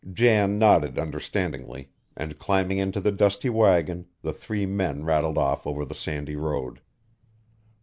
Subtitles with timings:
[0.11, 5.85] Jan nodded understandingly, and climbing into the dusty wagon, the three men rattled off over
[5.85, 6.81] the sandy road.